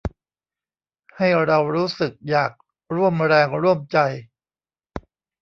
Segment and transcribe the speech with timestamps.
[1.17, 2.51] ให้เรารู้สึกอยาก
[2.95, 3.97] ร่วมแรงร่วมใจ